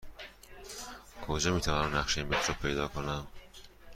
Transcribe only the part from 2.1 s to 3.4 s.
مترو پیدا کنم؟